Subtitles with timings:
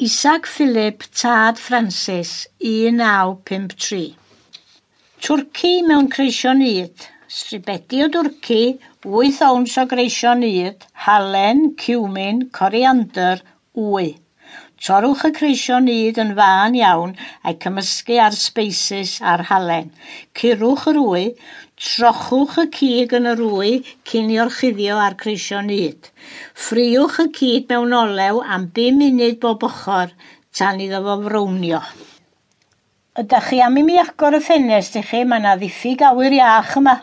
[0.00, 4.14] Isaac Philip tad Francis, 1953.
[5.18, 7.06] Twrci mewn creisio nid.
[7.26, 8.60] Stribedi o dwrci,
[9.02, 13.42] 8 owns o greisio nid, halen, ciwmin, coriander,
[13.74, 14.12] wy.
[14.78, 19.88] Torwch y creisio nid yn fân iawn a'i cymysgu ar sbeisis a'r halen.
[20.38, 21.22] Curwch yr wy,
[21.82, 23.72] trochwch y cig yn yr wy
[24.06, 26.12] cyn i orchuddio ar creisio nid.
[26.54, 30.14] Ffriwch y cig mewn olew am 5 munud bob ochr
[30.54, 31.82] tan iddo fo frownio.
[33.18, 35.24] Ydych chi am i mi agor y ffenest i chi?
[35.26, 37.00] Mae yna ddiffyg awyr iach yma.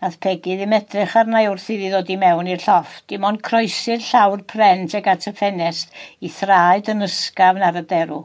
[0.00, 4.00] Nath Peggy ddim edrych arnai wrth iddi ddod i mewn i'r llofft, dim ond croesi'r
[4.06, 5.92] llawr pren tuag at y ffenest
[6.24, 8.22] i thraed yn ysgafn ar y derw.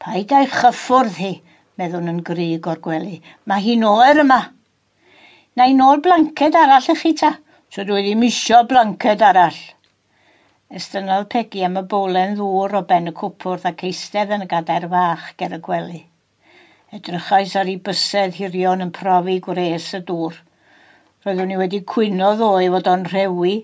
[0.00, 1.32] Paid a'i chyffwrdd hi,
[1.76, 3.20] meddwn yn grig o'r gwely.
[3.44, 4.40] Mae hi'n oer yma.
[5.56, 7.34] Na i nôl blanced arall i chi ta.
[7.68, 9.62] So dwi ddim isio blanced arall.
[10.72, 14.88] Estynodd Peggy am y bolen ddŵr o ben y cwpwrdd ac eistedd yn y gadair
[14.92, 16.06] fach ger y gwely.
[16.96, 20.36] Edrychais ar ei bysedd hirion yn profi gwres y dŵr.
[21.24, 23.54] Roeddwn i wedi cwyno ddoe fod o'n rhewi.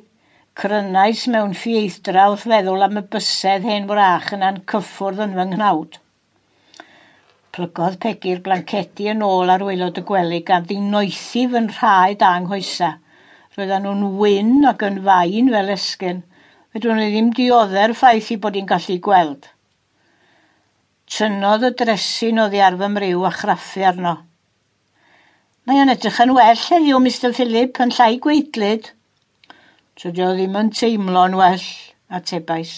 [0.61, 5.97] Crynais mewn ffieithdra wrth feddwl am y bysedd hen wrach yn ancyffwrdd yn fy nghnawd.
[7.57, 12.51] Plygodd Pegi'r blancedi yn ôl ar waelod y gwely gan ddinoethi fy nhraed a'n.
[12.51, 16.23] Roedden nhw'n wyn ac yn fain fel esgyn.
[16.75, 19.49] Fedrwn i ddim dioddau'r ffaith i bod i'n gallu gweld.
[21.13, 24.13] Tynodd y dresin oddi ar fy mryw a chraffu arno.
[25.69, 28.87] Mae o'n edrych yn well heddiw, Mr Philip, yn llai gweidlyd.
[30.01, 31.67] Tydi o ddim yn teimlo'n well,
[32.19, 32.73] atebais,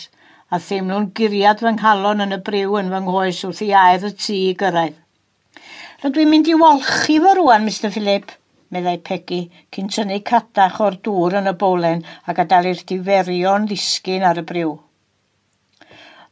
[0.50, 4.10] a theimlo'n guriad fy nghalon yn y briw yn fy nghoes wrth i aer y
[4.24, 4.98] tŷ gyrraedd.
[6.02, 8.34] Rydw i'n mynd i wolchi fo rwan, Mr Philip
[8.74, 14.27] meddai Peggy, cyn tynnu cadach o'r dŵr yn y bolen a gadael i'r diferion ddisgyn
[14.27, 14.74] ar y briw.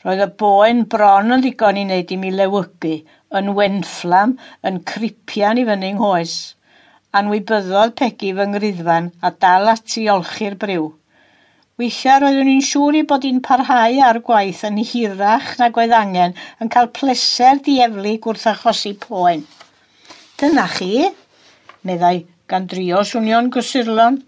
[0.03, 2.97] Roedd y boen bron yn ddigon i wneud i mi lewygu,
[3.39, 4.33] yn wenfflam,
[4.67, 6.33] yn cripian i fyny nghoes.
[7.21, 10.89] Anwybyddodd Pegi fy ngryddfan a dal ati i olchi'r briw.
[11.79, 16.35] Weithiau roeddwn i'n siŵr i bod i'n parhau ar gwaith yn hirach nag oedd angen,
[16.59, 19.47] yn cael pleser dieflu gwrth achosi poen.
[20.41, 21.09] Dyna chi,
[21.87, 22.17] meddai
[22.51, 24.23] gan drio swnio'n gysurlon.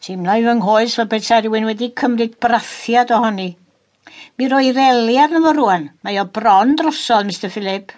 [0.00, 3.50] Teimlai fy nghoes fel petai rhywun wedi cymryd brathiad ohoni.
[4.38, 5.88] Mi roi reli arno fo rwan.
[6.04, 7.92] Mae o bron drosodd Mr Philip.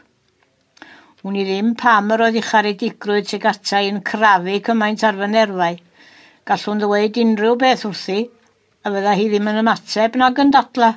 [1.20, 5.75] Wn i ddim pam yr oedd ucharedigrwydd tuag ata i'n crafu cymaint ar fy nerfau.
[6.48, 8.20] Gallwn ddweud unrhyw beth wrthi,
[8.84, 10.94] a fydda hi ddim yn ymateb nag yn dadla.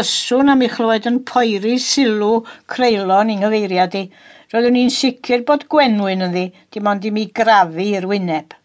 [0.00, 2.30] Yswn am i chlywed yn poeri sylw
[2.72, 4.02] creulon i'n nghyfeiriad i.
[4.54, 8.56] Roeddwn i'n sicr bod Gwenwyn yn ddi, dim ond i mi grafu i'r wyneb.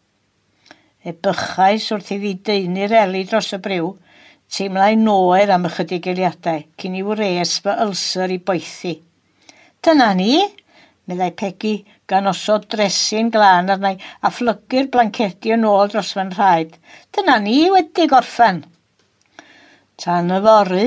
[1.03, 3.91] E bychais wrth iddi deunu'r eli dros y briw,
[4.53, 8.93] Teimlai noer am ychydig eiliadau cyn i wres fy ylser i boethi.
[9.83, 10.37] Dyna ni,
[11.09, 11.73] meddai Peggy,
[12.09, 16.77] gan osod dressyn glân arnau a phlygu'r blancedi yn ôl dros fy nhraed.
[17.13, 18.61] Dyna ni wedi gorffen.
[20.01, 20.85] Tan y fory,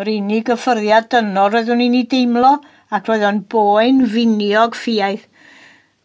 [0.00, 2.52] yr unig gyffyrddiad dynol roeddwn i'n ei deimlo
[2.96, 5.24] ac roedd o'n boen finiog ffiaidd.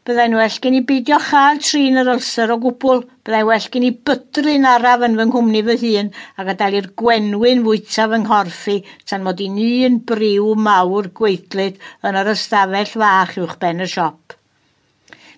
[0.05, 2.99] Byddai'n well gen i beidio chael trin yr ulcer o gwbl.
[3.25, 7.63] Byddai well gen i bydru'n araf yn fy nghwmni fy hun a gadael i'r gwenwyn
[7.65, 8.75] fwyta fy nghorffi
[9.09, 14.35] tan mod i'n un briw mawr gweidlyd yn yr ystafell fach uwchben y siop.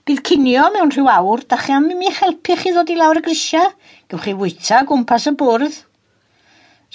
[0.03, 3.21] Bydd cinio mewn rhyw awr, da chi am i mi helpu chi ddod i lawr
[3.21, 3.71] y grisiau?
[4.11, 5.79] Gewch chi fwyta gwmpas y bwrdd.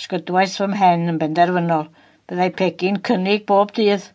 [0.03, 1.89] Sgydwais fy mhen yn benderfynol.
[2.29, 4.11] Byddai Pegi'n cynnig bob dydd,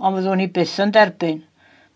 [0.00, 1.44] ond fyddwn i byth yn derbyn.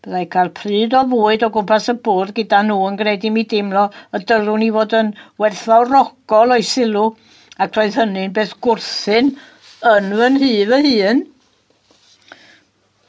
[0.03, 3.45] Byddai cael pryd o fwyd o gwmpas y bwrdd gyda nhw yn gwneud i mi
[3.53, 3.85] deimlo
[4.19, 7.05] y dylwn i fod yn werthfawrogol o'i sylw
[7.63, 9.31] ac roedd hynny'n beth gwrthyn
[9.93, 11.23] yn fy nhy fy hun.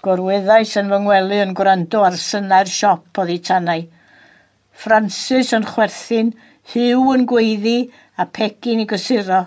[0.06, 3.90] Gorweddais yn fy ngwely yn gwrando ar synnau'r siop oedd ei tanau.
[4.86, 6.34] Francis yn chwerthin,
[6.74, 7.78] Hugh yn gweiddi
[8.22, 9.46] a Peggy'n i gysuro.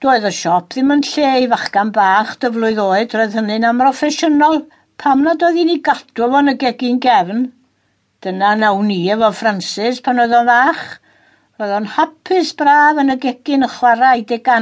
[0.00, 4.62] Doedd y siop ddim yn lle i fachgan bach dyflwydd oed, roedd hynny'n amroffesiynol.
[5.00, 7.38] Pam nad oedd hi'n ei gadw fo'n y gegin gefn?
[8.20, 10.82] Dyna nawn ni efo Francis pan oedd o'n fach.
[11.56, 14.58] Roedd o'n hapus braf yn y gegin y chwarae i degan.